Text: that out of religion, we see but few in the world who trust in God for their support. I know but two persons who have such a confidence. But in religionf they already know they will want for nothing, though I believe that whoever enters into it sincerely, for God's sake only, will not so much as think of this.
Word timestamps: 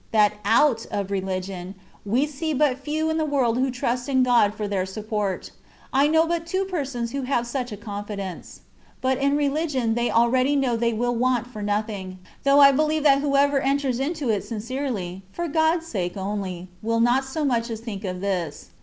that 0.11 0.39
out 0.43 0.83
of 0.89 1.11
religion, 1.11 1.75
we 2.03 2.25
see 2.25 2.55
but 2.55 2.79
few 2.79 3.11
in 3.11 3.17
the 3.17 3.23
world 3.23 3.59
who 3.59 3.69
trust 3.69 4.09
in 4.09 4.23
God 4.23 4.55
for 4.55 4.67
their 4.67 4.83
support. 4.83 5.51
I 5.93 6.07
know 6.07 6.25
but 6.25 6.47
two 6.47 6.65
persons 6.65 7.11
who 7.11 7.21
have 7.21 7.45
such 7.45 7.71
a 7.71 7.77
confidence. 7.77 8.61
But 8.99 9.19
in 9.19 9.37
religionf 9.37 9.93
they 9.93 10.09
already 10.09 10.55
know 10.55 10.75
they 10.75 10.91
will 10.91 11.13
want 11.15 11.45
for 11.45 11.61
nothing, 11.61 12.17
though 12.41 12.59
I 12.61 12.71
believe 12.71 13.03
that 13.03 13.21
whoever 13.21 13.59
enters 13.59 13.99
into 13.99 14.29
it 14.31 14.43
sincerely, 14.43 15.21
for 15.31 15.47
God's 15.47 15.85
sake 15.85 16.17
only, 16.17 16.69
will 16.81 16.99
not 16.99 17.23
so 17.23 17.45
much 17.45 17.69
as 17.69 17.79
think 17.79 18.03
of 18.03 18.21
this. 18.21 18.71